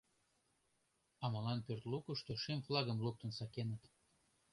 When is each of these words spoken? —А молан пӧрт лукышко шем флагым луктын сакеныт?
—А 1.23 1.25
молан 1.31 1.59
пӧрт 1.65 1.83
лукышко 1.91 2.33
шем 2.43 2.59
флагым 2.65 2.97
луктын 3.05 3.31
сакеныт? 3.37 3.83